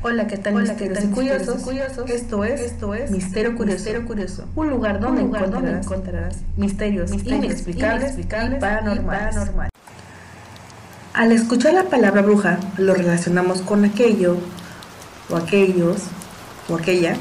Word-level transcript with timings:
Hola, 0.00 0.26
¿qué 0.26 0.38
tal? 0.38 0.54
Hola, 0.56 0.76
¿qué 0.76 0.88
tal? 0.88 1.10
Curiosos, 1.10 1.62
curiosos. 1.62 2.10
Esto 2.10 2.44
es, 2.44 2.60
esto 2.60 2.94
es 2.94 3.10
Misterio 3.10 3.54
Curioso. 3.54 3.76
Misterio 3.76 4.06
Curioso. 4.06 4.44
Un 4.56 4.70
lugar 4.70 5.00
donde, 5.00 5.20
Un 5.20 5.26
lugar 5.26 5.42
encontrarás, 5.44 5.72
donde 5.72 5.86
encontrarás 5.86 6.36
misterios, 6.56 7.10
misterios 7.10 7.44
inexplicables, 7.44 8.12
inexplicables 8.14 8.58
y 8.58 8.60
paranormales. 8.60 9.02
Y 9.02 9.36
paranormales. 9.36 9.72
Al 11.12 11.32
escuchar 11.32 11.74
la 11.74 11.84
palabra 11.84 12.22
bruja, 12.22 12.58
lo 12.78 12.94
relacionamos 12.94 13.60
con 13.60 13.84
aquello, 13.84 14.38
o 15.28 15.36
aquellos, 15.36 16.04
o 16.68 16.76
aquella, 16.76 17.16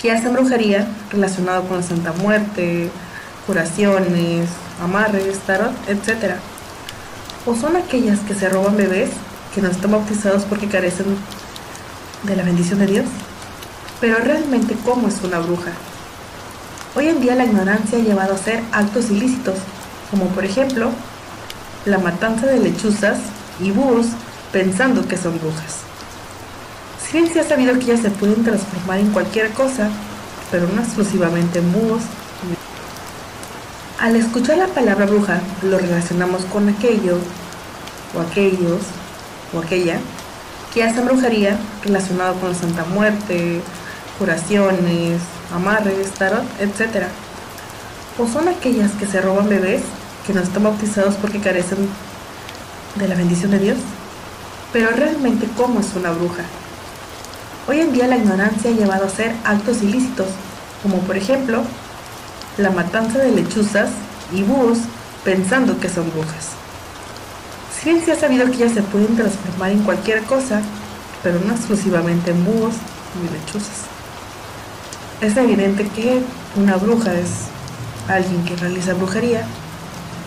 que 0.00 0.10
hacen 0.10 0.32
brujería 0.32 0.88
relacionado 1.10 1.64
con 1.64 1.76
la 1.76 1.82
Santa 1.82 2.12
Muerte, 2.12 2.90
curaciones, 3.46 4.48
amarres, 4.82 5.38
tarot, 5.40 5.72
etc. 5.88 6.36
O 7.46 7.54
son 7.54 7.76
aquellas 7.76 8.20
que 8.20 8.34
se 8.34 8.48
roban 8.48 8.76
bebés 8.76 9.10
que 9.54 9.60
no 9.60 9.68
están 9.68 9.90
bautizados 9.90 10.44
porque 10.44 10.68
carecen 10.68 11.16
de 12.22 12.36
la 12.36 12.42
bendición 12.42 12.78
de 12.78 12.86
Dios. 12.86 13.06
Pero 14.00 14.16
realmente, 14.18 14.76
¿cómo 14.84 15.08
es 15.08 15.22
una 15.22 15.38
bruja? 15.38 15.72
Hoy 16.96 17.08
en 17.08 17.20
día 17.20 17.34
la 17.34 17.44
ignorancia 17.44 17.98
ha 17.98 18.02
llevado 18.02 18.32
a 18.32 18.36
hacer 18.36 18.62
actos 18.72 19.10
ilícitos, 19.10 19.56
como 20.10 20.26
por 20.28 20.44
ejemplo 20.44 20.90
la 21.84 21.98
matanza 21.98 22.46
de 22.46 22.58
lechuzas 22.58 23.18
y 23.60 23.70
búhos 23.70 24.06
pensando 24.52 25.06
que 25.06 25.16
son 25.16 25.38
brujas. 25.38 25.89
Bien 27.12 27.32
se 27.32 27.40
ha 27.40 27.44
sabido 27.44 27.76
que 27.78 27.86
ellas 27.86 28.00
se 28.02 28.10
pueden 28.10 28.44
transformar 28.44 29.00
en 29.00 29.10
cualquier 29.10 29.50
cosa, 29.50 29.88
pero 30.52 30.68
no 30.68 30.80
exclusivamente 30.80 31.58
en 31.58 31.72
búhos. 31.72 32.02
Al 33.98 34.14
escuchar 34.14 34.58
la 34.58 34.68
palabra 34.68 35.06
bruja, 35.06 35.40
lo 35.62 35.76
relacionamos 35.78 36.44
con 36.44 36.68
aquello, 36.68 37.18
o 38.16 38.20
aquellos, 38.20 38.82
o 39.52 39.58
aquella, 39.58 39.98
que 40.72 40.84
hacen 40.84 41.04
brujería 41.04 41.58
relacionado 41.82 42.34
con 42.34 42.50
la 42.50 42.54
Santa 42.54 42.84
Muerte, 42.84 43.60
curaciones, 44.16 45.20
amarres, 45.52 46.12
tarot, 46.12 46.44
etc. 46.60 47.06
O 48.18 48.26
son 48.28 48.46
aquellas 48.46 48.92
que 48.92 49.06
se 49.06 49.20
roban 49.20 49.48
bebés 49.48 49.82
que 50.26 50.32
no 50.32 50.42
están 50.42 50.62
bautizados 50.62 51.16
porque 51.16 51.40
carecen 51.40 51.88
de 52.94 53.08
la 53.08 53.16
bendición 53.16 53.50
de 53.50 53.58
Dios. 53.58 53.78
Pero 54.72 54.90
realmente, 54.90 55.48
¿cómo 55.56 55.80
es 55.80 55.88
una 55.96 56.12
bruja? 56.12 56.44
Hoy 57.68 57.80
en 57.80 57.92
día 57.92 58.06
la 58.06 58.16
ignorancia 58.16 58.70
ha 58.70 58.74
llevado 58.74 59.04
a 59.04 59.08
hacer 59.08 59.34
actos 59.44 59.82
ilícitos, 59.82 60.28
como 60.82 60.98
por 61.00 61.16
ejemplo 61.16 61.62
la 62.56 62.70
matanza 62.70 63.18
de 63.18 63.32
lechuzas 63.32 63.90
y 64.32 64.42
búhos 64.42 64.78
pensando 65.24 65.78
que 65.78 65.88
son 65.88 66.10
brujas. 66.10 66.48
Si 67.82 68.00
se 68.00 68.12
ha 68.12 68.16
sabido 68.16 68.46
que 68.46 68.56
ellas 68.56 68.72
se 68.72 68.82
pueden 68.82 69.14
transformar 69.16 69.70
en 69.70 69.82
cualquier 69.82 70.22
cosa, 70.24 70.60
pero 71.22 71.38
no 71.40 71.52
exclusivamente 71.52 72.30
en 72.30 72.44
búhos 72.44 72.74
ni 73.20 73.28
lechuzas. 73.38 73.86
Es 75.20 75.36
evidente 75.36 75.86
que 75.88 76.22
una 76.56 76.76
bruja 76.76 77.12
es 77.14 77.28
alguien 78.08 78.44
que 78.44 78.56
realiza 78.56 78.94
brujería, 78.94 79.44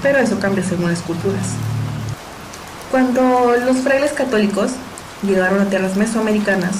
pero 0.01 0.19
eso 0.19 0.39
cambia 0.39 0.63
según 0.63 0.89
las 0.89 1.01
culturas. 1.01 1.47
Cuando 2.91 3.55
los 3.65 3.77
frailes 3.77 4.11
católicos 4.13 4.71
llegaron 5.23 5.61
a 5.61 5.65
tierras 5.65 5.95
mesoamericanas, 5.95 6.75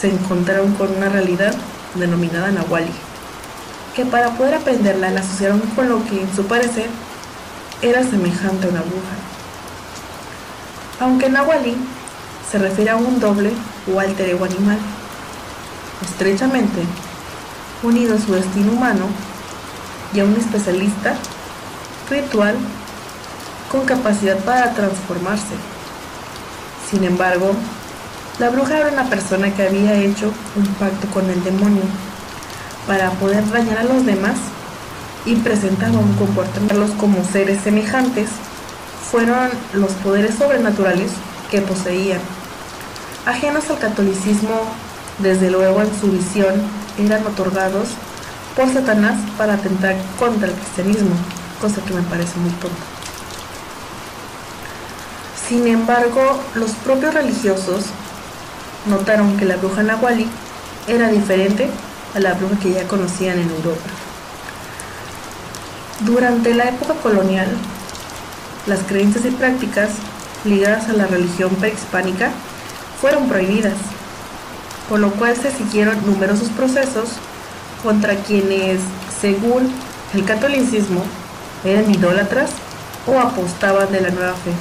se 0.00 0.08
encontraron 0.08 0.74
con 0.74 0.94
una 0.96 1.08
realidad 1.08 1.54
denominada 1.94 2.50
Nahuali, 2.52 2.92
que 3.94 4.04
para 4.04 4.30
poder 4.30 4.54
aprenderla 4.54 5.10
la 5.10 5.20
asociaron 5.20 5.60
con 5.74 5.88
lo 5.88 6.04
que 6.04 6.22
en 6.22 6.34
su 6.34 6.46
parecer 6.46 6.88
era 7.82 8.02
semejante 8.02 8.66
a 8.66 8.70
una 8.70 8.80
bruja. 8.80 9.16
Aunque 11.00 11.28
Nahuali 11.28 11.76
se 12.50 12.58
refiere 12.58 12.90
a 12.90 12.96
un 12.96 13.20
doble 13.20 13.52
o 13.92 14.00
alter 14.00 14.30
ego 14.30 14.44
animal, 14.44 14.78
estrechamente 16.02 16.82
unido 17.82 18.16
a 18.16 18.20
su 18.20 18.32
destino 18.32 18.72
humano 18.72 19.06
y 20.12 20.20
a 20.20 20.24
un 20.24 20.34
especialista 20.34 21.14
ritual 22.10 22.56
con 23.70 23.84
capacidad 23.84 24.38
para 24.38 24.72
transformarse. 24.72 25.54
Sin 26.90 27.04
embargo, 27.04 27.54
la 28.38 28.50
bruja 28.50 28.78
era 28.78 28.88
una 28.88 29.10
persona 29.10 29.52
que 29.52 29.66
había 29.66 29.94
hecho 29.94 30.32
un 30.54 30.66
pacto 30.74 31.08
con 31.08 31.28
el 31.28 31.42
demonio 31.42 31.82
para 32.86 33.10
poder 33.12 33.48
dañar 33.50 33.78
a 33.78 33.84
los 33.84 34.06
demás 34.06 34.36
y 35.26 35.34
presentaba 35.36 35.98
un 35.98 36.14
comportamiento 36.14 36.96
como 36.98 37.24
seres 37.24 37.60
semejantes 37.62 38.28
fueron 39.10 39.50
los 39.72 39.92
poderes 39.92 40.36
sobrenaturales 40.36 41.10
que 41.50 41.60
poseían. 41.62 42.20
Ajenos 43.26 43.68
al 43.70 43.78
catolicismo, 43.78 44.60
desde 45.18 45.50
luego 45.50 45.82
en 45.82 46.00
su 46.00 46.08
visión, 46.10 46.54
eran 46.98 47.26
otorgados 47.26 47.88
por 48.54 48.72
Satanás 48.72 49.18
para 49.36 49.54
atentar 49.54 49.96
contra 50.18 50.48
el 50.48 50.54
cristianismo, 50.54 51.14
cosa 51.60 51.80
que 51.84 51.94
me 51.94 52.02
parece 52.02 52.38
muy 52.38 52.50
tonta. 52.52 52.76
Sin 55.48 55.66
embargo, 55.66 56.40
los 56.54 56.72
propios 56.72 57.14
religiosos 57.14 57.86
notaron 58.88 59.36
que 59.36 59.44
la 59.44 59.56
bruja 59.56 59.82
Nahuali 59.82 60.26
era 60.86 61.08
diferente 61.08 61.68
a 62.14 62.20
la 62.20 62.34
bruja 62.34 62.58
que 62.58 62.72
ya 62.72 62.88
conocían 62.88 63.38
en 63.38 63.50
Europa. 63.50 63.90
Durante 66.00 66.54
la 66.54 66.68
época 66.68 66.94
colonial, 66.94 67.48
las 68.66 68.80
creencias 68.80 69.24
y 69.24 69.30
prácticas 69.30 69.90
ligadas 70.44 70.88
a 70.88 70.92
la 70.92 71.06
religión 71.06 71.50
prehispánica 71.56 72.30
fueron 73.00 73.28
prohibidas, 73.28 73.74
por 74.88 75.00
lo 75.00 75.10
cual 75.12 75.36
se 75.36 75.50
siguieron 75.50 76.04
numerosos 76.06 76.48
procesos 76.50 77.10
contra 77.82 78.16
quienes, 78.16 78.80
según 79.20 79.70
el 80.14 80.24
catolicismo, 80.24 81.02
eran 81.64 81.90
idólatras 81.90 82.50
o 83.06 83.18
apostaban 83.18 83.90
de 83.92 84.00
la 84.00 84.10
nueva 84.10 84.34
fe. 84.34 84.52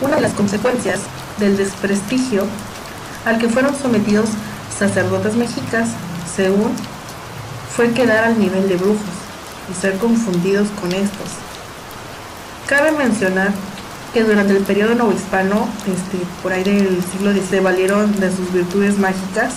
Una 0.00 0.16
de 0.16 0.22
las 0.22 0.32
consecuencias 0.32 1.00
del 1.38 1.56
desprestigio 1.56 2.44
al 3.24 3.38
que 3.38 3.48
fueron 3.48 3.74
sometidos 3.76 4.28
sacerdotes 4.76 5.34
mexicas, 5.36 5.88
según, 6.34 6.72
fue 7.74 7.92
quedar 7.92 8.24
al 8.24 8.38
nivel 8.38 8.68
de 8.68 8.76
brujos 8.76 9.00
y 9.70 9.80
ser 9.80 9.96
confundidos 9.98 10.68
con 10.80 10.92
estos. 10.92 11.28
Cabe 12.66 12.92
mencionar 12.92 13.52
que 14.12 14.22
durante 14.22 14.56
el 14.56 14.62
periodo 14.62 14.94
novohispano, 14.94 15.68
este, 15.86 16.18
por 16.42 16.52
ahí 16.52 16.62
del 16.62 17.02
siglo 17.12 17.32
X, 17.32 17.42
se 17.50 17.60
valieron 17.60 18.18
de 18.20 18.30
sus 18.30 18.52
virtudes 18.52 18.98
mágicas 18.98 19.54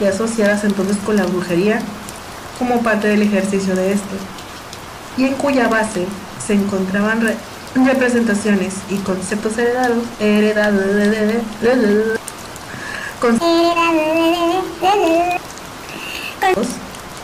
y 0.00 0.04
asociadas 0.04 0.64
entonces 0.64 0.96
con 1.04 1.16
la 1.16 1.26
brujería 1.26 1.80
como 2.58 2.82
parte 2.82 3.08
del 3.08 3.22
ejercicio 3.22 3.74
de 3.74 3.92
este, 3.92 4.16
y 5.16 5.24
en 5.24 5.34
cuya 5.34 5.68
base 5.68 6.06
se 6.44 6.54
encontraban 6.54 7.20
representaciones 7.74 8.74
y 8.90 8.96
conceptos 8.96 9.58
heredados, 9.58 10.04
heredados 10.20 10.80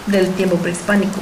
del 0.06 0.32
tiempo 0.34 0.56
prehispánico. 0.56 1.18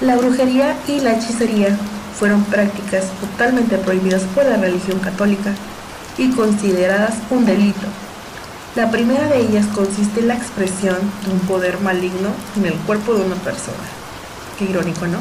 La 0.00 0.16
brujería 0.16 0.74
y 0.86 1.00
la 1.00 1.12
hechicería 1.12 1.76
fueron 2.18 2.44
prácticas 2.44 3.04
totalmente 3.20 3.76
prohibidas 3.76 4.22
por 4.34 4.46
la 4.46 4.56
religión 4.56 5.00
católica 5.00 5.52
y 6.16 6.30
consideradas 6.30 7.14
un 7.30 7.44
delito. 7.44 7.86
La 8.74 8.90
primera 8.90 9.26
de 9.26 9.40
ellas 9.40 9.66
consiste 9.74 10.20
en 10.20 10.28
la 10.28 10.36
expresión 10.36 10.96
de 11.26 11.32
un 11.32 11.40
poder 11.40 11.78
maligno 11.80 12.30
en 12.56 12.66
el 12.66 12.74
cuerpo 12.86 13.12
de 13.14 13.22
una 13.22 13.36
persona. 13.36 13.76
Qué 14.58 14.64
irónico, 14.64 15.06
¿no? 15.06 15.18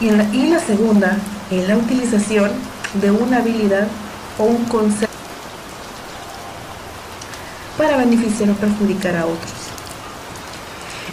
Y, 0.00 0.10
la, 0.10 0.22
y 0.32 0.48
la 0.48 0.60
segunda, 0.60 1.16
en 1.50 1.66
la 1.66 1.76
utilización 1.76 2.52
de 3.00 3.10
una 3.10 3.38
habilidad 3.38 3.88
o 4.38 4.44
un 4.44 4.64
concepto 4.66 5.12
para 7.76 7.96
beneficiar 7.96 8.50
o 8.50 8.54
perjudicar 8.54 9.16
a 9.16 9.26
otros. 9.26 9.52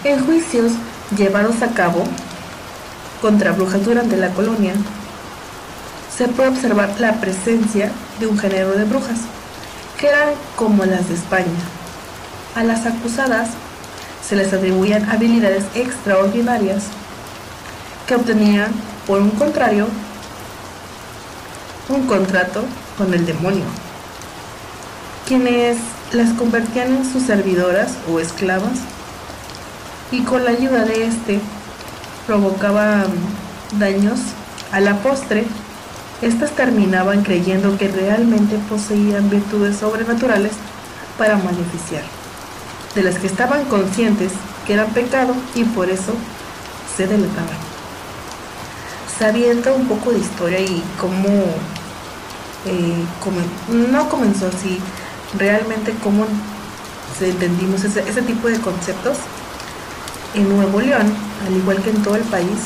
En 0.03 0.25
juicios 0.25 0.73
llevados 1.17 1.61
a 1.61 1.73
cabo 1.73 2.03
contra 3.21 3.51
brujas 3.51 3.83
durante 3.83 4.17
la 4.17 4.29
colonia, 4.29 4.73
se 6.15 6.27
puede 6.27 6.49
observar 6.49 6.99
la 6.99 7.13
presencia 7.13 7.91
de 8.19 8.27
un 8.27 8.37
género 8.37 8.71
de 8.71 8.83
brujas, 8.83 9.19
que 9.97 10.07
eran 10.07 10.29
como 10.55 10.85
las 10.85 11.07
de 11.07 11.15
España. 11.15 11.45
A 12.55 12.63
las 12.63 12.85
acusadas 12.85 13.49
se 14.27 14.35
les 14.35 14.53
atribuían 14.53 15.09
habilidades 15.09 15.63
extraordinarias 15.75 16.83
que 18.07 18.15
obtenían, 18.15 18.71
por 19.07 19.21
un 19.21 19.31
contrario, 19.31 19.87
un 21.89 22.05
contrato 22.05 22.63
con 22.97 23.13
el 23.13 23.25
demonio, 23.25 23.65
quienes 25.27 25.77
las 26.11 26.33
convertían 26.33 26.95
en 26.95 27.11
sus 27.11 27.23
servidoras 27.23 27.93
o 28.11 28.19
esclavas 28.19 28.79
y 30.11 30.21
con 30.23 30.43
la 30.43 30.51
ayuda 30.51 30.83
de 30.85 31.05
este 31.05 31.39
provocaba 32.25 33.05
daños 33.77 34.19
a 34.71 34.79
la 34.79 34.97
postre. 34.97 35.45
Estas 36.21 36.51
terminaban 36.51 37.23
creyendo 37.23 37.77
que 37.77 37.87
realmente 37.87 38.57
poseían 38.69 39.29
virtudes 39.29 39.77
sobrenaturales 39.77 40.51
para 41.17 41.37
maleficiar, 41.37 42.03
de 42.93 43.03
las 43.03 43.17
que 43.19 43.27
estaban 43.27 43.63
conscientes 43.65 44.33
que 44.67 44.73
eran 44.73 44.91
pecado 44.91 45.33
y 45.55 45.63
por 45.63 45.89
eso 45.89 46.13
se 46.97 47.07
delataban. 47.07 47.57
Sabiendo 49.17 49.73
un 49.75 49.87
poco 49.87 50.11
de 50.11 50.19
historia 50.19 50.59
y 50.59 50.83
cómo 50.99 51.29
eh, 52.65 53.05
no 53.69 54.09
comenzó 54.09 54.47
así, 54.47 54.79
realmente 55.37 55.93
cómo 56.03 56.25
entendimos 57.21 57.83
ese, 57.83 58.21
tipo 58.21 58.47
de 58.47 58.59
conceptos, 58.59 59.17
en 60.33 60.47
Nuevo 60.47 60.79
León, 60.79 61.11
al 61.45 61.55
igual 61.55 61.81
que 61.81 61.89
en 61.89 62.01
todo 62.03 62.15
el 62.15 62.23
país, 62.23 62.59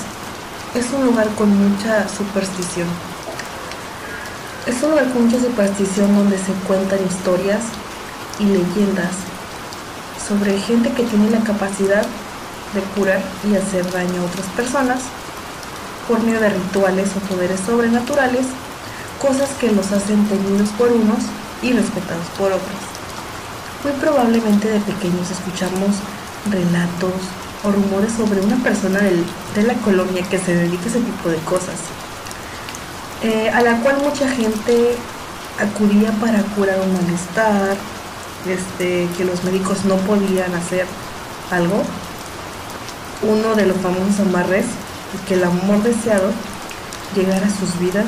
es 0.75 0.85
un 0.93 1.05
lugar 1.05 1.27
con 1.35 1.49
mucha 1.49 2.07
superstición. 2.07 2.87
Es 4.67 4.81
un 4.83 4.91
lugar 4.91 5.11
con 5.11 5.25
mucha 5.25 5.39
superstición 5.39 6.15
donde 6.15 6.37
se 6.37 6.53
cuentan 6.67 6.99
historias 7.05 7.61
y 8.39 8.45
leyendas 8.45 9.11
sobre 10.27 10.57
gente 10.59 10.91
que 10.91 11.03
tiene 11.03 11.29
la 11.29 11.39
capacidad 11.39 12.05
de 12.73 12.81
curar 12.95 13.21
y 13.49 13.55
hacer 13.55 13.89
daño 13.91 14.21
a 14.21 14.25
otras 14.25 14.47
personas 14.55 14.99
por 16.07 16.21
medio 16.21 16.39
de 16.39 16.49
rituales 16.49 17.09
o 17.15 17.19
poderes 17.33 17.59
sobrenaturales, 17.61 18.45
cosas 19.21 19.49
que 19.59 19.71
los 19.71 19.91
hacen 19.91 20.25
temidos 20.27 20.69
por 20.69 20.91
unos 20.91 21.19
y 21.63 21.71
respetados 21.71 22.25
por 22.37 22.51
otros. 22.51 22.79
Muy 23.83 23.93
probablemente 23.93 24.69
de 24.69 24.79
pequeños 24.79 25.31
escuchamos 25.31 25.95
relatos 26.49 27.13
o 27.63 27.71
rumores 27.71 28.13
sobre 28.13 28.41
una 28.41 28.57
persona 28.57 28.99
de 28.99 29.63
la 29.63 29.73
colonia 29.75 30.23
que 30.23 30.37
se 30.37 30.55
dedica 30.55 30.83
a 30.83 30.87
ese 30.87 30.99
tipo 30.99 31.29
de 31.29 31.37
cosas, 31.39 31.75
eh, 33.21 33.49
a 33.49 33.61
la 33.61 33.77
cual 33.79 33.97
mucha 34.03 34.27
gente 34.29 34.95
acudía 35.59 36.11
para 36.19 36.41
curar 36.55 36.79
un 36.81 36.93
malestar, 36.93 37.77
este, 38.45 39.07
que 39.17 39.23
los 39.23 39.43
médicos 39.43 39.85
no 39.85 39.95
podían 39.97 40.53
hacer 40.53 40.85
algo. 41.51 41.83
Uno 43.21 43.55
de 43.55 43.65
los 43.65 43.77
famosos 43.77 44.19
amarres, 44.19 44.65
que 45.27 45.35
el 45.35 45.43
amor 45.43 45.81
deseado 45.83 46.31
llegara 47.15 47.47
a 47.47 47.49
sus 47.49 47.79
vidas 47.79 48.07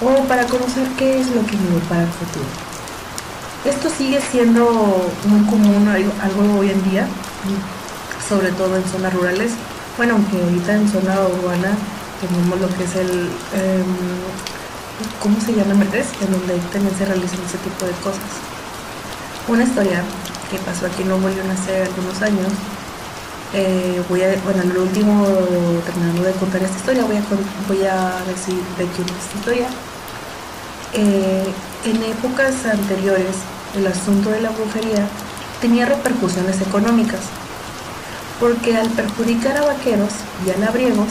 o 0.00 0.22
para 0.24 0.44
conocer 0.44 0.86
qué 0.96 1.20
es 1.20 1.28
lo 1.28 1.44
que 1.46 1.56
me 1.56 1.80
para 1.88 2.02
el 2.02 2.08
futuro. 2.08 2.67
Esto 3.64 3.90
sigue 3.90 4.20
siendo 4.20 5.10
muy 5.26 5.40
común, 5.46 5.88
algo 5.88 6.58
hoy 6.58 6.70
en 6.70 6.90
día, 6.90 7.08
sobre 8.28 8.52
todo 8.52 8.76
en 8.76 8.84
zonas 8.84 9.12
rurales. 9.12 9.52
Bueno, 9.96 10.14
aunque 10.14 10.40
ahorita 10.40 10.74
en 10.74 10.88
zona 10.88 11.18
urbana 11.26 11.76
tenemos 12.20 12.60
lo 12.60 12.68
que 12.68 12.84
es 12.84 12.94
el, 12.94 13.28
em, 13.54 13.84
¿cómo 15.20 15.40
se 15.40 15.54
llama? 15.54 15.74
Mercedes, 15.74 16.06
en 16.20 16.32
donde 16.32 16.54
también 16.72 16.96
se 16.96 17.04
realizan 17.04 17.40
ese 17.46 17.58
tipo 17.58 17.84
de 17.84 17.92
cosas. 18.02 18.30
Una 19.48 19.64
historia 19.64 20.02
que 20.50 20.58
pasó 20.58 20.86
aquí 20.86 21.02
en 21.02 21.08
Nuevo 21.08 21.28
León 21.28 21.50
hace 21.50 21.82
algunos 21.82 22.22
años. 22.22 22.52
Eh, 23.54 24.00
voy 24.08 24.22
a, 24.22 24.36
bueno, 24.44 24.62
el 24.62 24.76
último, 24.76 25.26
terminando 25.84 26.22
de 26.22 26.32
contar 26.32 26.62
esta 26.62 26.76
historia, 26.76 27.04
voy 27.04 27.16
a, 27.16 27.22
voy 27.66 27.84
a 27.86 28.22
decir 28.28 28.62
de 28.78 28.86
quién 28.86 29.08
es 29.08 29.24
esta 29.24 29.38
historia. 29.38 29.68
Eh, 30.92 31.52
en 31.90 32.02
épocas 32.02 32.66
anteriores, 32.66 33.36
el 33.74 33.86
asunto 33.86 34.30
de 34.30 34.42
la 34.42 34.50
brujería 34.50 35.06
tenía 35.60 35.86
repercusiones 35.86 36.60
económicas 36.60 37.20
porque 38.38 38.76
al 38.76 38.88
perjudicar 38.90 39.56
a 39.56 39.64
vaqueros 39.66 40.10
y 40.46 40.50
a 40.50 40.58
labriegos, 40.58 41.08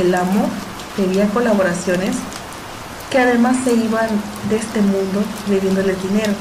el 0.00 0.14
amo 0.14 0.48
pedía 0.96 1.28
colaboraciones 1.28 2.16
que 3.10 3.18
además 3.18 3.56
se 3.64 3.74
iban 3.74 4.08
de 4.48 4.56
este 4.56 4.80
mundo 4.80 5.22
debiéndoles 5.48 6.02
dinero, 6.02 6.32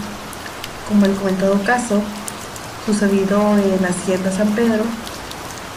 como 0.88 1.06
el 1.06 1.16
comentado 1.16 1.62
caso 1.64 2.02
sucedido 2.86 3.58
en 3.58 3.84
Hacienda 3.86 4.32
San 4.32 4.50
Pedro 4.52 4.84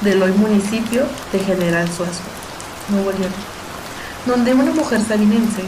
del 0.02 0.22
hoy 0.22 0.32
municipio 0.32 1.04
de 1.32 1.38
General 1.40 1.88
Suazo, 1.88 2.22
Nuevo 2.90 3.10
León, 3.12 3.32
donde 4.26 4.54
una 4.54 4.72
mujer 4.72 5.00
sabinense, 5.00 5.62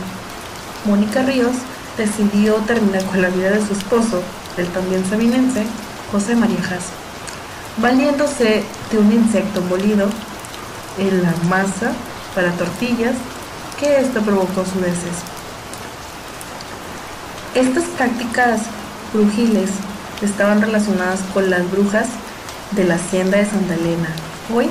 Mónica 0.84 1.22
Ríos, 1.22 1.54
decidió 1.96 2.54
terminar 2.66 3.04
con 3.04 3.22
la 3.22 3.28
vida 3.28 3.50
de 3.50 3.66
su 3.66 3.72
esposo, 3.72 4.22
el 4.56 4.66
también 4.68 5.04
sabinense, 5.04 5.64
José 6.12 6.34
María 6.36 6.62
Jasso 6.62 7.04
valiéndose 7.76 8.64
de 8.90 8.98
un 8.98 9.12
insecto 9.12 9.60
molido 9.62 10.08
en 10.98 11.22
la 11.22 11.34
masa 11.48 11.92
para 12.34 12.52
tortillas 12.52 13.14
que 13.78 13.98
esto 13.98 14.20
provocó 14.20 14.64
su 14.64 14.80
deceso. 14.80 15.24
Estas 17.54 17.84
prácticas 17.96 18.62
brujiles 19.12 19.70
estaban 20.22 20.60
relacionadas 20.60 21.20
con 21.32 21.50
las 21.50 21.68
brujas 21.70 22.06
de 22.72 22.84
la 22.84 22.94
hacienda 22.94 23.38
de 23.38 23.46
Santa 23.46 23.74
Elena, 23.74 24.08
hoy 24.52 24.68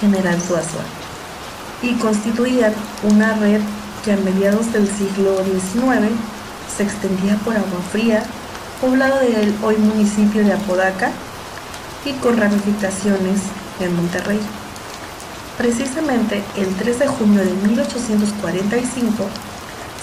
General 0.00 0.40
Suazua, 0.40 0.82
y 1.82 1.94
constituían 1.94 2.72
una 3.02 3.34
red 3.34 3.60
que 4.04 4.12
a 4.12 4.16
mediados 4.16 4.72
del 4.72 4.88
siglo 4.88 5.36
XIX 5.44 6.10
se 6.76 6.82
extendía 6.82 7.36
por 7.36 7.56
Agua 7.56 7.80
Fría, 7.90 8.22
poblado 8.80 9.18
del 9.20 9.54
hoy 9.62 9.76
municipio 9.76 10.44
de 10.44 10.52
Apodaca, 10.52 11.10
y 12.04 12.12
con 12.14 12.36
ramificaciones 12.36 13.40
en 13.80 13.94
Monterrey. 13.96 14.40
Precisamente 15.56 16.42
el 16.56 16.74
3 16.76 17.00
de 17.00 17.06
junio 17.08 17.44
de 17.44 17.52
1845 17.68 19.24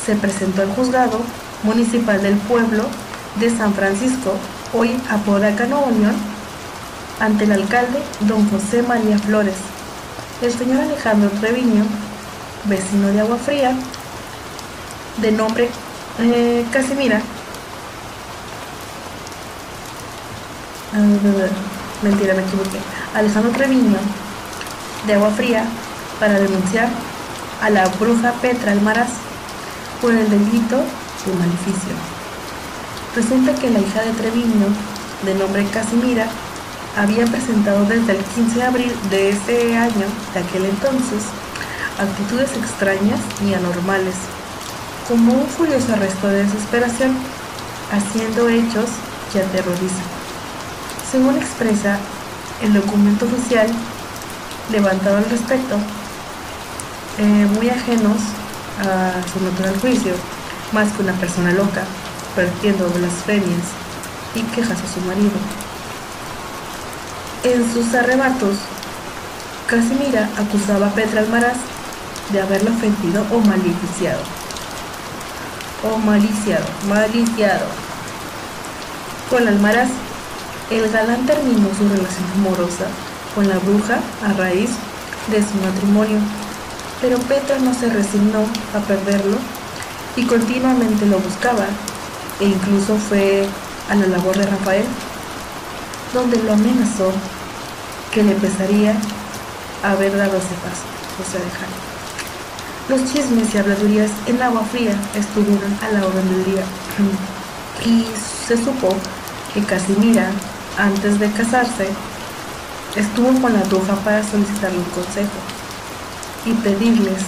se 0.06 0.16
presentó 0.16 0.64
el 0.64 0.70
juzgado 0.70 1.20
municipal 1.64 2.22
del 2.22 2.36
pueblo 2.36 2.84
de 3.40 3.56
San 3.56 3.74
Francisco, 3.74 4.34
hoy 4.74 4.92
Apodaca, 5.10 5.66
Nuevo 5.66 5.90
León, 5.90 6.16
ante 7.20 7.46
el 7.46 7.54
alcalde 7.54 8.00
don 8.22 8.50
José 8.50 8.84
María 8.84 9.18
Flores, 9.18 9.56
el 10.42 10.52
señor 10.52 10.82
Alejandro 10.82 11.30
Treviño, 11.40 11.86
vecino 12.66 13.08
de 13.08 13.22
Agua 13.22 13.38
Fría, 13.38 13.74
de 15.22 15.32
nombre 15.32 15.70
eh, 16.20 16.66
Casimira, 16.72 17.22
mentira, 22.02 22.34
me 22.34 22.42
equivoqué, 22.42 22.80
Alejandro 23.14 23.52
Treviño, 23.52 23.98
de 25.06 25.14
Agua 25.14 25.32
Fría, 25.32 25.66
para 26.20 26.40
denunciar 26.40 26.90
a 27.62 27.70
la 27.70 27.88
bruja 28.00 28.32
Petra 28.42 28.72
Almaraz 28.72 29.10
por 30.02 30.12
el 30.12 30.30
delito 30.30 30.78
de 30.78 31.34
maleficio. 31.34 31.96
Resulta 33.16 33.54
que 33.56 33.70
la 33.70 33.80
hija 33.80 34.02
de 34.04 34.12
Treviño, 34.12 34.68
de 35.26 35.36
nombre 35.36 35.66
Casimira, 35.68 36.28
había 36.98 37.26
presentado 37.26 37.86
desde 37.86 38.14
el 38.14 38.24
15 38.24 38.56
de 38.56 38.64
abril 38.64 38.96
de 39.10 39.30
ese 39.30 39.78
año, 39.78 40.06
de 40.34 40.40
aquel 40.40 40.66
entonces, 40.66 41.24
actitudes 42.00 42.52
extrañas 42.56 43.20
y 43.46 43.54
anormales, 43.54 44.16
como 45.08 45.34
un 45.34 45.48
furioso 45.48 45.94
arresto 45.94 46.28
de 46.28 46.44
desesperación, 46.44 47.16
haciendo 47.92 48.50
hechos 48.50 48.90
que 49.32 49.40
aterrorizan. 49.40 50.06
Según 51.12 51.38
expresa 51.38 51.98
el 52.64 52.74
documento 52.74 53.26
oficial 53.26 53.68
levantado 54.72 55.18
al 55.18 55.30
respecto, 55.30 55.78
eh, 57.20 57.48
muy 57.54 57.70
ajenos 57.70 58.18
a 58.82 59.22
su 59.32 59.44
natural 59.44 59.80
juicio, 59.80 60.14
más 60.72 60.92
que 60.92 61.04
una 61.04 61.14
persona 61.14 61.52
loca, 61.52 61.84
vertiendo 62.36 62.90
blasfemias 62.90 63.68
y 64.34 64.42
quejas 64.56 64.80
a 64.82 64.94
su 64.94 65.00
marido. 65.02 65.38
En 67.44 67.72
sus 67.72 67.94
arrebatos, 67.94 68.58
Casimira 69.68 70.30
acusaba 70.38 70.88
a 70.88 70.94
Petra 70.94 71.22
Almaraz 71.22 71.58
de 72.32 72.42
haberla 72.42 72.72
ofendido 72.72 73.24
o 73.32 73.40
maliciado. 73.40 74.45
O 75.84 75.98
maliciado, 75.98 76.66
maliciado. 76.88 77.66
Con 79.30 79.48
Almaraz 79.48 79.90
el 80.72 80.90
galán 80.90 81.26
terminó 81.26 81.70
su 81.78 81.88
relación 81.88 82.26
amorosa 82.38 82.86
con 83.36 83.48
la 83.48 83.60
bruja 83.60 84.00
a 84.24 84.34
raíz 84.34 84.72
de 85.30 85.42
su 85.42 85.54
matrimonio, 85.64 86.20
pero 87.02 87.20
Petra 87.20 87.60
no 87.60 87.74
se 87.74 87.90
resignó 87.90 88.46
a 88.74 88.80
perderlo 88.80 89.38
y 90.16 90.26
continuamente 90.26 91.06
lo 91.06 91.20
buscaba 91.20 91.66
e 92.40 92.46
incluso 92.46 92.98
fue 92.98 93.48
a 93.90 93.96
la 93.96 94.08
labor 94.08 94.38
de 94.38 94.46
Rafael, 94.46 94.86
donde 96.14 96.42
lo 96.42 96.54
amenazó 96.54 97.12
que 98.12 98.24
le 98.24 98.34
pesaría 98.36 98.96
haber 99.84 100.18
dado 100.18 100.38
ese 100.38 100.56
paso, 100.64 100.86
o 101.22 101.30
sea, 101.30 101.42
dejar. 101.42 101.85
Los 102.88 103.02
chismes 103.12 103.54
y 103.56 103.58
habladurías 103.58 104.12
en 104.28 104.40
agua 104.44 104.64
fría 104.72 104.94
estuvieron 105.16 105.76
a 105.82 105.90
la 105.92 106.06
orden 106.06 106.30
del 106.30 106.46
día 106.46 106.64
y 107.84 108.06
se 108.48 108.56
supo 108.64 108.90
que 109.52 109.64
Casimira 109.64 110.30
antes 110.78 111.20
de 111.20 111.32
casarse, 111.32 111.88
estuvo 112.96 113.42
con 113.42 113.54
la 113.54 113.64
bruja 113.64 113.96
para 114.04 114.24
solicitarle 114.24 114.78
un 114.78 114.84
consejo 114.86 115.32
y 116.46 116.54
pedirles 116.54 117.24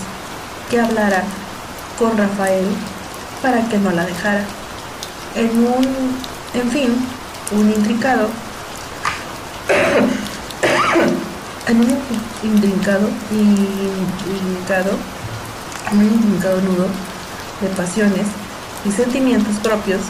que 0.70 0.80
hablara 0.80 1.24
con 1.98 2.16
Rafael 2.16 2.68
para 3.42 3.68
que 3.68 3.80
no 3.80 3.92
la 3.92 4.06
dejara. 4.06 4.44
En 5.34 5.50
un, 5.58 5.86
en 6.54 6.70
fin, 6.70 6.96
un 7.52 7.70
intrincado, 7.72 8.30
en 11.68 11.80
un 11.80 11.98
intrincado, 12.44 13.10
intrincado, 13.32 14.92
un 15.92 16.04
intrincado 16.04 16.62
nudo 16.62 16.88
de 17.62 17.68
pasiones 17.70 18.28
y 18.86 18.92
sentimientos 18.92 19.56
propios 19.58 20.02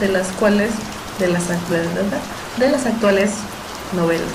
de 0.00 0.08
las 0.08 0.28
cuales, 0.28 0.70
de 1.18 1.28
las 1.28 1.50
actuales, 1.50 1.88
de 2.58 2.70
las 2.70 2.86
actuales 2.86 3.32
novelas. 3.94 4.28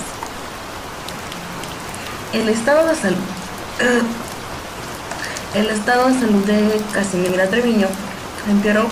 El 2.33 2.49
estado 2.49 2.87
de 2.87 2.95
salud. 2.95 3.17
El 5.55 5.69
estado 5.69 6.09
de 6.09 6.19
salud 6.19 6.43
de 6.45 6.81
Casimira 6.93 7.47
Treviño 7.47 7.87
empeoró. 8.49 8.87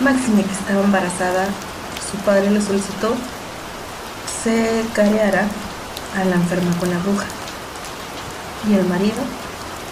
Máxime 0.00 0.44
que 0.44 0.52
estaba 0.52 0.82
embarazada, 0.84 1.46
su 2.10 2.16
padre 2.24 2.50
le 2.50 2.60
solicitó 2.60 3.14
se 4.42 4.84
careara 4.92 5.46
a 6.20 6.24
la 6.24 6.34
enferma 6.34 6.76
con 6.80 6.90
la 6.90 6.98
bruja 6.98 7.26
y 8.68 8.74
el 8.74 8.84
marido, 8.86 9.22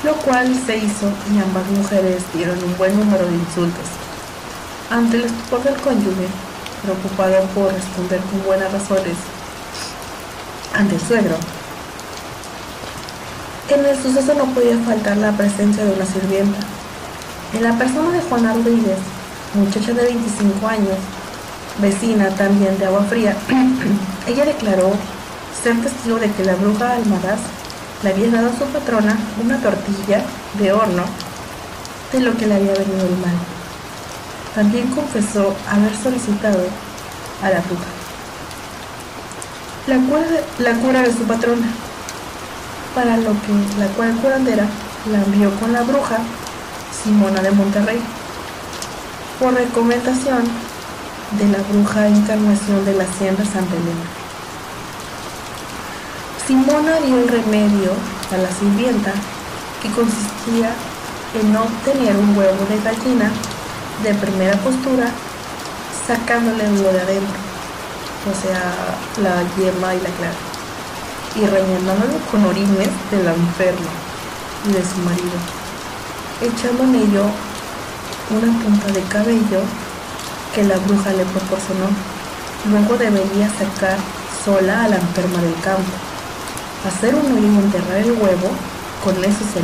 lo 0.04 0.14
cual 0.16 0.54
se 0.66 0.76
hizo 0.76 1.12
y 1.33 1.38
ambas 1.38 1.66
mujeres 1.66 2.23
dieron 2.33 2.62
un 2.62 2.76
buen 2.76 2.99
número 2.99 3.26
de 3.26 3.35
insultos. 3.35 3.87
Ante 4.90 5.19
el 5.19 5.25
estupor 5.25 5.62
del 5.62 5.76
cónyuge, 5.76 6.26
preocupado 6.83 7.42
por 7.54 7.73
responder 7.73 8.21
con 8.21 8.42
buenas 8.45 8.73
razones 8.73 9.16
ante 10.75 10.95
el 10.95 11.00
suegro, 11.00 11.37
en 13.75 13.87
el 13.87 13.97
suceso 14.02 14.35
no 14.35 14.47
podía 14.47 14.76
faltar 14.78 15.16
la 15.19 15.30
presencia 15.33 15.85
de 15.85 15.92
una 15.92 16.04
sirvienta. 16.04 16.59
En 17.54 17.62
la 17.62 17.78
persona 17.78 18.11
de 18.11 18.21
Juana 18.21 18.52
Rodríguez, 18.52 18.99
muchacha 19.54 19.92
de 19.92 20.02
25 20.02 20.66
años, 20.66 20.97
vecina 21.80 22.30
también 22.30 22.76
de 22.78 22.87
Agua 22.87 23.04
Fría, 23.04 23.37
ella 24.26 24.45
declaró 24.45 24.90
ser 25.62 25.80
testigo 25.83 26.19
de 26.19 26.33
que 26.33 26.45
la 26.45 26.57
bruja 26.57 26.95
Almaraz 26.95 27.38
le 28.02 28.11
había 28.11 28.30
dado 28.30 28.49
a 28.49 28.59
su 28.59 28.64
patrona 28.66 29.16
una 29.42 29.61
tortilla 29.61 30.23
de 30.59 30.73
horno 30.73 31.04
de 32.12 32.21
lo 32.21 32.37
que 32.37 32.47
le 32.47 32.54
había 32.54 32.73
venido 32.73 33.07
el 33.07 33.16
mal. 33.19 33.35
También 34.54 34.88
confesó 34.88 35.54
haber 35.71 35.97
solicitado 35.97 36.66
a 37.42 37.50
la 37.50 37.61
bruja 37.61 38.00
la 39.87 40.75
cura, 40.75 41.02
de 41.02 41.12
su 41.12 41.25
patrona, 41.25 41.66
para 42.95 43.16
lo 43.16 43.30
que 43.30 43.78
la 43.78 43.87
cual 43.97 44.14
curandera 44.16 44.66
la 45.11 45.19
envió 45.19 45.50
con 45.59 45.73
la 45.73 45.83
bruja 45.83 46.19
Simona 46.92 47.40
de 47.40 47.50
Monterrey, 47.50 48.00
por 49.40 49.54
recomendación 49.54 50.45
de 51.38 51.49
la 51.49 51.59
bruja 51.73 52.07
Encarnación 52.07 52.85
de 52.85 52.95
la 52.95 53.04
Hacienda 53.04 53.45
Santa 53.45 53.75
Elena. 53.75 54.20
Simona 56.50 56.99
dio 57.07 57.16
el 57.16 57.28
remedio 57.28 57.92
a 58.35 58.37
la 58.37 58.50
sirvienta 58.50 59.12
que 59.80 59.88
consistía 59.92 60.75
en 61.40 61.54
obtener 61.54 62.16
un 62.16 62.37
huevo 62.37 62.66
de 62.69 62.80
gallina 62.83 63.30
de 64.02 64.14
primera 64.14 64.57
postura 64.57 65.12
sacándole 66.09 66.69
lo 66.73 66.92
de 66.92 67.02
adentro, 67.02 67.38
o 68.26 68.35
sea, 68.35 68.99
la 69.23 69.45
yema 69.54 69.95
y 69.95 70.00
la 70.00 70.11
clara 70.11 70.42
y 71.37 71.47
rellenándolo 71.47 72.19
con 72.33 72.45
orines 72.45 72.90
de 73.12 73.23
la 73.23 73.33
enferma 73.33 73.92
y 74.69 74.73
de 74.73 74.83
su 74.83 74.99
marido, 75.07 75.38
echando 76.40 76.83
en 76.83 76.97
ello 76.97 77.26
una 78.30 78.59
punta 78.59 78.88
de 78.88 79.02
cabello 79.02 79.61
que 80.52 80.64
la 80.64 80.78
bruja 80.78 81.12
le 81.12 81.25
proporcionó. 81.26 81.87
Luego 82.69 82.97
debería 82.97 83.49
sacar 83.50 83.99
sola 84.45 84.87
a 84.87 84.88
la 84.88 84.97
enferma 84.97 85.40
del 85.42 85.54
campo, 85.61 86.10
hacer 86.87 87.15
un 87.15 87.33
hoyo 87.33 87.47
y 87.47 87.57
enterrar 87.57 87.99
el 87.99 88.13
huevo, 88.13 88.51
con 89.05 89.17
eso 89.25 89.45
se. 89.53 89.61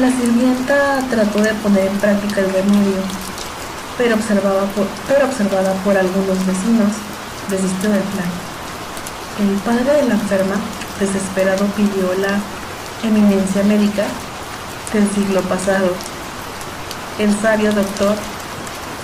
La 0.00 0.10
sirvienta 0.10 1.02
trató 1.10 1.40
de 1.40 1.54
poner 1.54 1.86
en 1.86 1.98
práctica 1.98 2.40
el 2.40 2.52
remedio, 2.52 3.02
pero, 3.96 4.14
observada 4.14 4.62
por, 4.74 4.86
pero 5.08 5.26
observada 5.26 5.72
por 5.84 5.96
algunos 5.96 6.38
vecinos, 6.46 6.92
desistió 7.50 7.90
del 7.90 8.02
plan. 8.02 8.30
El 9.40 9.56
padre 9.58 10.02
de 10.02 10.08
la 10.08 10.14
enferma, 10.14 10.54
desesperado, 11.00 11.66
pidió 11.76 12.14
la 12.14 12.38
eminencia 13.02 13.62
médica 13.64 14.04
del 14.92 15.08
siglo 15.10 15.42
pasado, 15.42 15.94
el 17.18 17.34
sabio 17.40 17.72
doctor 17.72 18.14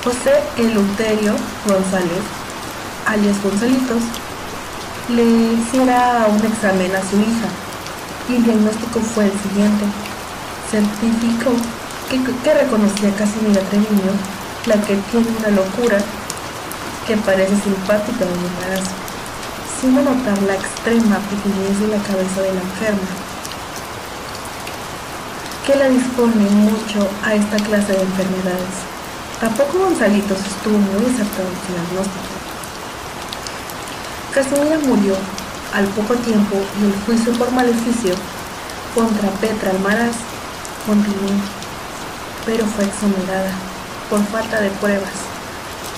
José 0.05 0.43
Eleuterio 0.57 1.35
González, 1.67 2.23
alias 3.07 3.43
Gonzalitos, 3.43 4.03
le 5.09 5.23
hiciera 5.23 6.27
un 6.29 6.45
examen 6.45 6.95
a 6.95 7.03
su 7.03 7.17
hija 7.21 7.49
y 8.29 8.37
el 8.37 8.45
diagnóstico 8.45 9.01
fue 9.01 9.27
el 9.27 9.33
siguiente. 9.33 9.85
Certificó 10.71 11.53
que, 12.09 12.23
que 12.23 12.55
reconocía 12.55 13.11
a 13.11 13.17
Casimira 13.17 13.61
Treviño, 13.63 14.13
la 14.67 14.75
que 14.77 14.97
tiene 15.11 15.27
una 15.39 15.51
locura 15.51 15.99
que 17.07 17.17
parece 17.19 17.55
simpática 17.63 18.25
de 18.25 18.33
embarazo 18.33 19.05
haciendo 19.85 20.03
notar 20.03 20.41
la 20.43 20.55
extrema 20.55 21.19
pequeñez 21.29 21.81
de 21.81 21.89
la 21.89 22.03
cabeza 22.03 22.41
de 22.41 22.55
la 22.55 22.61
enferma, 22.61 23.09
que 25.67 25.75
la 25.77 25.89
dispone 25.89 26.49
mucho 26.51 27.09
a 27.23 27.35
esta 27.35 27.57
clase 27.57 27.93
de 27.93 28.03
enfermedades. 28.03 28.77
Tampoco 29.41 29.79
Gonzalitos 29.79 30.39
estuvo 30.39 30.79
muy 30.79 31.05
acertado 31.05 31.49
su 31.67 31.73
diagnóstico. 31.73 32.34
Casimira 34.35 34.81
murió 34.81 35.15
al 35.73 35.87
poco 35.95 36.15
tiempo 36.15 36.57
y 36.81 36.87
el 36.87 36.95
juicio 37.07 37.33
por 37.35 37.53
maleficio 37.53 38.17
contra 38.93 39.31
Petra 39.31 39.71
Almaraz 39.71 40.17
continuó, 40.85 41.31
pero 42.45 42.67
fue 42.67 42.85
exonerada 42.85 43.53
por 44.11 44.25
falta 44.27 44.61
de 44.61 44.71
pruebas. 44.71 45.15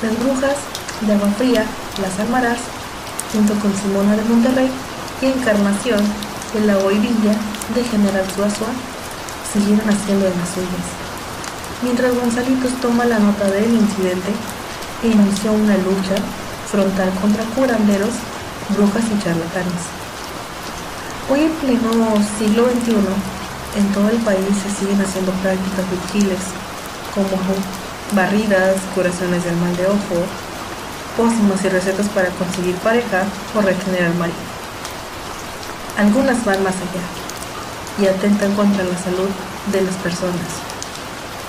Las 0.02 0.18
brujas 0.20 0.56
de 1.00 1.14
agua 1.14 1.28
fría, 1.38 1.64
las 2.02 2.20
Almaraz, 2.20 2.58
junto 3.32 3.54
con 3.54 3.74
Simona 3.74 4.14
de 4.14 4.24
Monterrey 4.24 4.70
y 5.22 5.26
Encarnación 5.26 6.00
de 6.52 6.60
la 6.60 6.76
Oirilla 6.76 7.32
de 7.74 7.84
General 7.84 8.24
Suazua, 8.34 8.68
siguieron 9.50 9.88
haciendo 9.88 10.26
de 10.26 10.36
las 10.36 10.50
suyas. 10.50 10.88
Mientras 11.80 12.14
Gonzalitos 12.14 12.74
toma 12.82 13.06
la 13.06 13.18
nota 13.18 13.50
del 13.50 13.72
incidente 13.72 14.28
e 15.02 15.08
inició 15.08 15.52
una 15.52 15.76
lucha 15.78 16.20
frontal 16.70 17.11
contra 17.20 17.44
curanderos, 17.54 18.14
brujas 18.76 19.04
y 19.04 19.23
charlatanes. 19.23 19.82
Hoy 21.30 21.40
en 21.44 21.52
pleno 21.52 22.14
siglo 22.38 22.66
XXI, 22.66 22.94
en 23.78 23.92
todo 23.92 24.08
el 24.11 24.18
país 24.18 24.46
se 24.62 24.70
siguen 24.70 25.00
haciendo 25.00 25.32
prácticas 25.42 25.85
sutiles 25.90 26.38
como 27.14 27.37
barridas, 28.12 28.76
curaciones 28.94 29.44
del 29.44 29.56
mal 29.56 29.76
de 29.76 29.87
ojo, 29.87 30.26
pócimas 31.16 31.64
y 31.64 31.68
recetas 31.68 32.08
para 32.08 32.28
conseguir 32.30 32.75
pareja 32.76 33.25
o 33.54 33.61
retener 33.61 34.04
al 34.04 34.14
marido. 34.14 34.37
Algunas 35.96 36.44
van 36.44 36.62
más 36.62 36.75
allá 36.75 37.04
y 37.99 38.06
atentan 38.06 38.52
contra 38.54 38.85
la 38.85 38.99
salud 38.99 39.30
de 39.73 39.80
las 39.80 39.94
personas. 39.96 40.61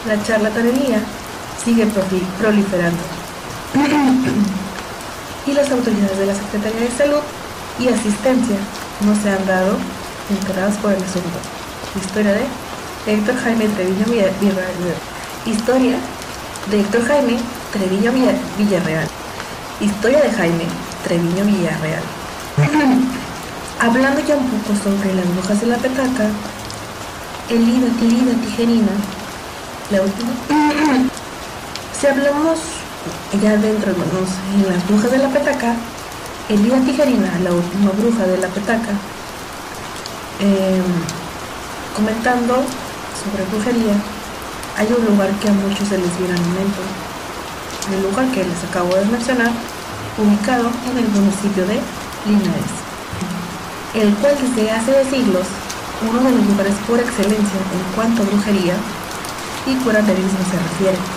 La 0.08 0.24
charlatanería 0.24 1.02
sigue 1.64 1.86
proliferando 2.40 3.04
y 5.48 5.54
las 5.54 5.72
autoridades 5.72 6.18
de 6.18 6.26
la 6.26 6.36
Secretaría 6.36 6.82
de 6.82 6.92
Salud 6.92 7.22
y 7.80 7.88
Asistencia 7.88 8.58
no 9.06 9.16
se 9.16 9.30
han 9.30 9.46
dado 9.46 9.78
enteradas 10.30 10.76
por 10.78 10.92
el 10.92 11.02
asunto. 11.02 11.40
Historia 11.96 12.34
de 12.34 13.14
Héctor 13.14 13.36
Jaime 13.38 13.68
Treviño 13.70 14.06
Villarreal. 14.06 14.98
Historia 15.46 15.98
de 16.70 16.80
Héctor 16.82 17.08
Jaime 17.08 17.38
Treviño 17.72 18.12
Villarreal. 18.58 19.08
Historia 19.80 20.22
de 20.22 20.32
Jaime 20.32 20.66
Treviño 21.06 21.46
Villarreal. 21.46 22.04
Hablando 23.80 24.20
ya 24.28 24.36
un 24.36 24.50
poco 24.50 24.76
sobre 24.84 25.14
las 25.14 25.34
brujas 25.34 25.62
de 25.62 25.68
la 25.68 25.78
petaca, 25.78 26.30
Elida, 27.50 27.88
Elida 28.02 28.34
Tijerina, 28.44 28.92
la 29.92 30.02
última. 30.02 30.32
si 32.00 32.08
hablamos 32.08 32.77
ya 33.42 33.58
dentro, 33.58 33.92
hermanos, 33.92 34.30
en 34.56 34.68
las 34.68 34.88
brujas 34.88 35.12
de 35.12 35.18
la 35.18 35.30
petaca, 35.30 35.76
Elida 36.50 36.80
Tijerina, 36.80 37.40
la 37.44 37.52
última 37.52 37.92
bruja 37.92 38.26
de 38.26 38.38
la 38.38 38.48
petaca, 38.48 38.92
em, 40.40 40.84
comentando 41.96 42.64
sobre 43.24 43.44
brujería, 43.52 43.96
hay 44.78 44.88
un 44.98 45.06
lugar 45.06 45.32
que 45.40 45.50
a 45.50 45.54
muchos 45.54 45.88
se 45.88 45.98
les 45.98 46.18
viene 46.18 46.34
al 46.34 46.42
momento 46.42 46.82
el 47.94 48.04
lugar 48.04 48.26
que 48.32 48.44
les 48.44 48.64
acabo 48.70 48.96
de 48.96 49.06
mencionar, 49.06 49.52
ubicado 50.18 50.70
en 50.92 50.98
el 50.98 51.08
municipio 51.08 51.66
de 51.66 51.80
Linares, 52.26 52.74
el 53.94 54.14
cual 54.16 54.36
desde 54.36 54.72
hace 54.72 55.10
siglos 55.10 55.48
uno 56.04 56.22
de 56.22 56.32
los 56.32 56.46
lugares 56.48 56.76
por 56.88 57.00
excelencia 57.00 57.60
en 57.74 57.96
cuanto 57.96 58.22
a 58.22 58.26
brujería 58.26 58.76
y 59.66 59.76
curanderismo 59.84 60.40
se 60.52 60.58
refiere. 60.58 61.17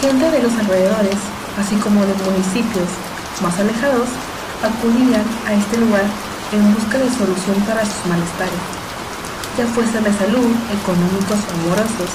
Gente 0.00 0.30
de 0.30 0.42
los 0.42 0.52
alrededores, 0.52 1.16
así 1.58 1.76
como 1.76 2.04
de 2.04 2.14
municipios 2.14 2.88
más 3.42 3.58
alejados, 3.58 4.08
acudían 4.62 5.24
a 5.46 5.54
este 5.54 5.78
lugar 5.78 6.04
en 6.52 6.74
busca 6.74 6.98
de 6.98 7.10
solución 7.10 7.56
para 7.66 7.84
sus 7.84 8.06
malestares, 8.06 8.62
ya 9.56 9.66
fuesen 9.66 10.04
de 10.04 10.12
salud, 10.12 10.52
económicos 10.72 11.40
o 11.40 11.52
amorosos, 11.58 12.12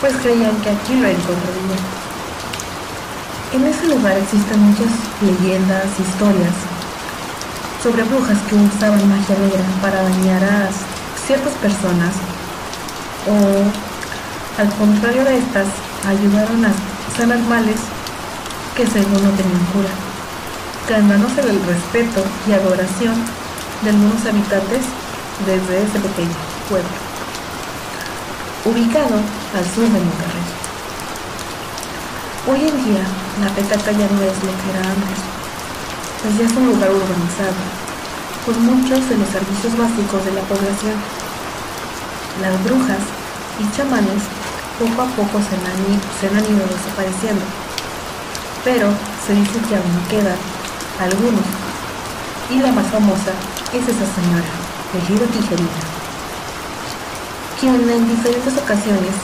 pues 0.00 0.14
creían 0.22 0.56
que 0.62 0.70
aquí 0.70 0.94
lo 0.94 1.08
encontrarían. 1.08 1.82
En 3.52 3.66
ese 3.66 3.86
lugar 3.88 4.16
existen 4.16 4.60
muchas 4.60 4.90
leyendas, 5.20 5.86
historias 5.98 6.54
sobre 7.82 8.04
brujas 8.04 8.38
que 8.48 8.54
usaban 8.54 9.08
magia 9.08 9.36
negra 9.38 9.64
para 9.82 10.02
dañar 10.02 10.42
a 10.44 10.68
ciertas 11.26 11.52
personas 11.54 12.14
o 13.26 14.60
al 14.60 14.68
contrario 14.76 15.24
de 15.24 15.38
estas 15.38 15.66
ayudaron 16.06 16.64
a 16.64 16.91
sanar 17.16 17.38
males 17.40 17.76
que 18.76 18.86
según 18.86 19.22
no 19.22 19.30
tenían 19.36 19.64
cura, 19.72 19.92
ganándose 20.88 21.40
el 21.40 21.60
respeto 21.64 22.24
y 22.48 22.52
adoración 22.52 23.14
de 23.82 23.90
algunos 23.90 24.24
habitantes 24.24 24.80
desde 25.44 25.82
ese 25.84 25.98
pequeño 26.00 26.36
pueblo, 26.68 26.96
ubicado 28.64 29.20
al 29.54 29.64
sur 29.74 29.84
de 29.84 30.00
Monterrey. 30.00 30.46
Hoy 32.48 32.60
en 32.68 32.84
día 32.84 33.04
la 33.42 33.50
petaca 33.54 33.92
ya 33.92 34.08
no 34.08 34.22
es 34.22 34.36
lo 34.42 34.52
que 34.56 34.68
era 34.72 34.82
antes, 34.88 35.20
pues 36.22 36.38
ya 36.38 36.46
es 36.46 36.52
un 36.56 36.66
lugar 36.66 36.90
urbanizado, 36.90 37.60
con 38.46 38.56
muchos 38.66 39.08
de 39.08 39.18
los 39.18 39.28
servicios 39.28 39.76
básicos 39.76 40.24
de 40.24 40.32
la 40.32 40.42
población. 40.42 40.96
Las 42.40 42.64
brujas 42.64 43.04
y 43.60 43.76
chamanes 43.76 44.22
poco 44.78 45.02
a 45.02 45.06
poco 45.16 45.38
se 45.42 45.54
han, 45.56 46.00
se 46.18 46.26
han 46.28 46.44
ido 46.44 46.66
desapareciendo, 46.66 47.44
pero 48.64 48.88
se 49.26 49.34
dice 49.34 49.58
que 49.68 49.76
aún 49.76 49.96
quedan 50.08 50.38
algunos, 51.00 51.46
y 52.50 52.58
la 52.58 52.72
más 52.72 52.86
famosa 52.86 53.32
es 53.72 53.82
esa 53.82 54.06
señora, 54.14 54.52
Ejido 54.96 55.26
Tijerina, 55.26 55.82
quien 57.60 57.88
en 57.88 58.08
diferentes 58.08 58.56
ocasiones 58.58 59.14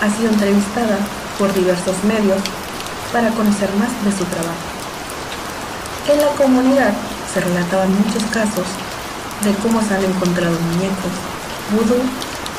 ha 0.00 0.10
sido 0.16 0.30
entrevistada 0.30 0.98
por 1.38 1.52
diversos 1.52 1.96
medios 2.04 2.40
para 3.12 3.30
conocer 3.30 3.70
más 3.76 3.90
de 4.04 4.12
su 4.12 4.24
trabajo. 4.24 4.66
En 6.08 6.20
la 6.20 6.32
comunidad 6.36 6.92
se 7.32 7.40
relataban 7.40 7.92
muchos 7.92 8.22
casos 8.32 8.66
de 9.44 9.54
cómo 9.62 9.80
se 9.82 9.94
han 9.94 10.04
encontrado 10.04 10.56
muñecos, 10.58 11.12
vudú, 11.70 12.00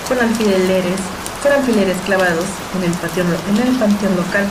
con 0.07 0.19
alfileres, 0.19 0.99
con 1.41 1.51
alfileres 1.51 1.97
clavados 2.05 2.45
en 2.75 2.83
el, 2.83 2.91
panteón, 2.97 3.27
en 3.49 3.67
el 3.67 3.75
panteón 3.77 4.15
local, 4.15 4.45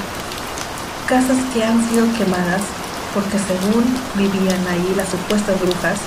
casas 1.07 1.39
que 1.53 1.65
han 1.65 1.87
sido 1.89 2.07
quemadas 2.17 2.63
porque 3.15 3.39
según 3.39 3.85
vivían 4.15 4.67
ahí 4.69 4.95
las 4.97 5.09
supuestas 5.09 5.61
brujas, 5.61 5.99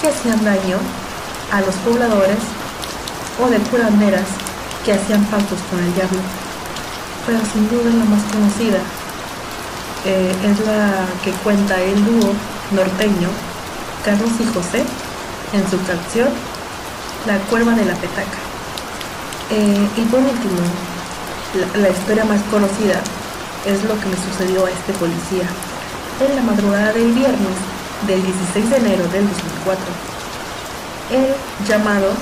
que 0.00 0.08
hacían 0.08 0.44
daño 0.44 0.78
a 1.52 1.60
los 1.60 1.74
pobladores 1.76 2.38
o 3.40 3.48
de 3.48 3.58
curanderas 3.70 4.26
que 4.84 4.92
hacían 4.92 5.24
pactos 5.26 5.58
con 5.70 5.78
el 5.78 5.94
diablo. 5.94 6.20
Pero 7.26 7.38
sin 7.52 7.68
duda 7.68 7.90
la 7.90 8.04
más 8.04 8.22
conocida 8.32 8.78
eh, 10.04 10.34
es 10.44 10.66
la 10.66 11.06
que 11.24 11.32
cuenta 11.42 11.80
el 11.80 12.04
dúo 12.04 12.32
norteño 12.70 13.28
Carlos 14.04 14.30
y 14.38 14.44
José 14.46 14.84
en 15.52 15.70
su 15.70 15.76
canción 15.84 16.28
La 17.26 17.38
cuerva 17.50 17.72
de 17.72 17.84
la 17.84 17.94
petaca. 17.94 18.47
Eh, 19.50 19.88
y 19.96 20.02
por 20.12 20.20
último, 20.20 20.60
la, 21.80 21.88
historia 21.88 22.24
más 22.26 22.42
conocida 22.50 23.00
es 23.64 23.82
lo 23.84 23.98
que 23.98 24.10
le 24.10 24.16
sucedió 24.16 24.66
a 24.66 24.70
este 24.70 24.92
policía 24.92 25.48
en 26.20 26.36
la 26.36 26.42
madrugada 26.42 26.92
del 26.92 27.12
viernes 27.12 27.56
del 28.06 28.22
16 28.22 28.68
de 28.68 28.76
enero 28.76 29.08
del 29.08 29.24
2004. 29.24 29.84
El 31.16 31.66
llamado 31.66 32.12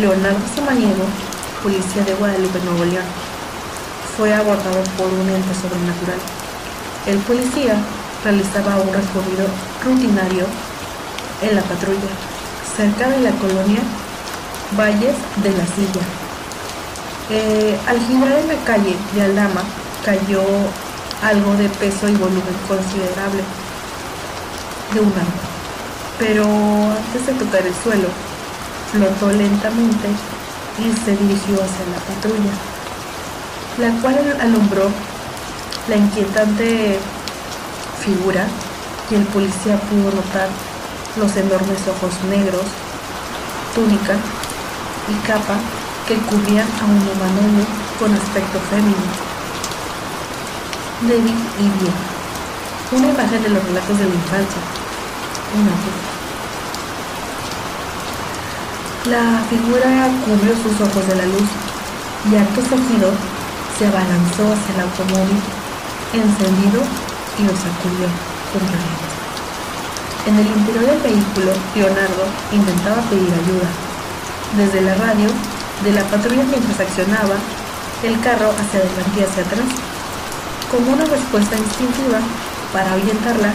Leonardo 0.00 0.42
Samaniego, 0.56 1.06
policía 1.62 2.02
de 2.02 2.14
Guadalupe, 2.14 2.58
Nuevo 2.64 2.84
León, 2.84 3.06
fue 4.16 4.34
abordado 4.34 4.82
por 4.98 5.06
un 5.06 5.28
ente 5.30 5.54
sobrenatural. 5.54 6.18
El 7.06 7.18
policía 7.18 7.78
realizaba 8.24 8.74
un 8.82 8.90
recorrido 8.90 9.46
rutinario 9.84 10.46
en 11.42 11.54
la 11.54 11.62
patrulla, 11.62 12.10
cerca 12.76 13.08
de 13.08 13.20
la 13.20 13.30
colonia 13.38 13.82
Valles 14.76 15.14
de 15.44 15.50
la 15.50 15.64
Silla. 15.64 16.25
Eh, 17.28 17.76
al 17.88 17.98
girar 18.06 18.38
en 18.38 18.48
la 18.48 18.64
calle 18.64 18.96
de 19.12 19.22
Aldama, 19.22 19.62
cayó 20.04 20.42
algo 21.24 21.54
de 21.56 21.68
peso 21.70 22.08
y 22.08 22.14
volumen 22.14 22.54
considerable 22.68 23.42
de 24.94 25.00
un 25.00 25.12
arma. 25.12 25.46
Pero 26.20 26.44
antes 26.44 27.26
de 27.26 27.32
tocar 27.32 27.66
el 27.66 27.74
suelo, 27.82 28.08
flotó 28.92 29.32
lentamente 29.32 30.08
y 30.78 31.04
se 31.04 31.16
dirigió 31.16 31.56
hacia 31.56 31.84
la 31.90 31.98
patrulla, 32.06 32.52
la 33.78 34.00
cual 34.00 34.36
alumbró 34.40 34.88
la 35.88 35.96
inquietante 35.96 36.98
figura 38.04 38.46
y 39.10 39.14
el 39.16 39.24
policía 39.24 39.80
pudo 39.80 40.12
notar 40.12 40.48
los 41.16 41.34
enormes 41.36 41.80
ojos 41.88 42.14
negros, 42.30 42.66
túnica 43.74 44.14
y 45.08 45.26
capa 45.26 45.58
que 46.06 46.14
cubrían 46.18 46.66
a 46.80 46.84
un 46.86 47.02
humanoide 47.02 47.66
con 47.98 48.14
aspecto 48.14 48.60
femenino, 48.70 49.10
débil 51.02 51.34
y 51.58 51.66
viejo. 51.82 52.06
Una 52.92 53.08
imagen 53.08 53.42
de 53.42 53.48
los 53.48 53.64
relatos 53.64 53.98
de 53.98 54.06
la 54.06 54.14
infancia, 54.14 54.62
una 55.58 55.74
La 59.10 59.42
figura 59.50 60.08
cubrió 60.24 60.54
sus 60.54 60.80
ojos 60.80 61.08
de 61.08 61.16
la 61.16 61.26
luz 61.26 61.48
y 62.30 62.36
acto 62.36 62.62
seguido 62.62 63.10
se 63.76 63.86
abalanzó 63.86 64.52
hacia 64.54 64.74
el 64.74 64.80
automóvil 64.86 65.42
encendido 66.14 66.82
y 67.38 67.42
lo 67.42 67.54
sacudió 67.54 68.06
con 68.54 68.62
violencia. 68.62 69.10
En 70.26 70.38
el 70.38 70.46
interior 70.46 70.86
del 70.86 71.02
vehículo, 71.02 71.52
Leonardo 71.74 72.24
intentaba 72.52 73.02
pedir 73.10 73.32
ayuda. 73.34 73.68
Desde 74.56 74.80
la 74.82 74.94
radio 74.94 75.28
de 75.84 75.92
la 75.92 76.02
patrulla 76.04 76.44
mientras 76.44 76.80
accionaba 76.80 77.36
el 78.02 78.20
carro 78.20 78.52
hacia 78.52 78.80
adelante 78.80 79.20
y 79.20 79.24
hacia 79.24 79.42
atrás, 79.42 79.68
como 80.70 80.92
una 80.92 81.04
respuesta 81.04 81.56
instintiva 81.56 82.20
para 82.72 82.92
ahuyentarla 82.92 83.52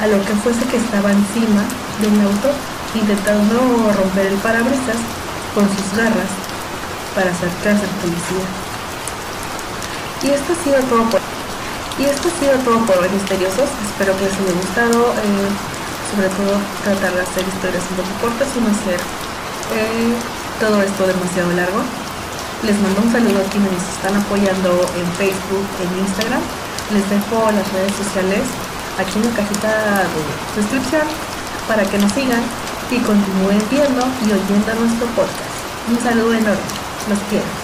a 0.00 0.06
lo 0.06 0.18
que 0.24 0.34
fuese 0.42 0.64
que 0.66 0.76
estaba 0.76 1.10
encima 1.12 1.62
del 2.00 2.20
auto 2.20 2.50
intentando 2.94 3.92
romper 3.92 4.26
el 4.26 4.38
parabrisas 4.38 4.98
con 5.54 5.64
sus 5.68 5.96
garras 5.96 6.30
para 7.14 7.30
acercarse 7.30 7.84
al 7.84 7.94
policía. 8.02 8.46
Y 10.22 10.30
esto 10.30 10.52
ha 10.52 10.64
sido 10.64 10.78
todo 10.88 11.10
por 11.10 11.20
y 11.98 12.04
esto 12.06 12.26
ha 12.26 12.40
sido 12.40 12.58
todo 12.64 12.78
por 12.86 12.98
hoy 12.98 13.08
misteriosos. 13.10 13.70
Espero 13.86 14.16
que 14.18 14.24
les 14.24 14.34
haya 14.34 14.52
gustado. 14.52 15.14
Eh, 15.14 15.74
sobre 16.14 16.28
todo 16.30 16.54
tratar 16.84 17.12
de 17.14 17.22
hacer 17.22 17.42
historias 17.42 17.82
un 17.90 17.96
poco 17.98 18.12
cortas 18.22 18.48
y 18.54 18.60
no 18.62 18.70
hacer 18.70 19.00
eh, 19.74 20.14
todo 20.60 20.82
esto 20.82 21.06
demasiado 21.06 21.52
largo. 21.52 21.82
Les 22.62 22.78
mando 22.80 23.02
un 23.02 23.12
saludo 23.12 23.40
a 23.40 23.50
quienes 23.50 23.72
nos 23.72 23.82
están 23.82 24.16
apoyando 24.16 24.70
en 24.96 25.06
Facebook, 25.18 25.66
en 25.82 25.98
Instagram. 26.06 26.40
Les 26.92 27.04
dejo 27.10 27.50
las 27.50 27.66
redes 27.72 27.94
sociales 27.96 28.42
aquí 28.98 29.18
en 29.18 29.24
la 29.28 29.36
cajita 29.36 29.68
de 29.68 30.62
descripción 30.62 31.06
para 31.68 31.84
que 31.84 31.98
nos 31.98 32.12
sigan 32.12 32.42
y 32.90 32.98
continúen 32.98 33.62
viendo 33.70 34.02
y 34.22 34.32
oyendo 34.32 34.74
nuestro 34.80 35.06
podcast. 35.16 35.54
Un 35.90 35.98
saludo 36.00 36.32
enorme. 36.34 36.62
Los 37.08 37.18
quiero. 37.28 37.63